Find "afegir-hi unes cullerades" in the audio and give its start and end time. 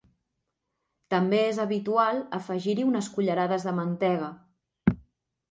2.39-3.69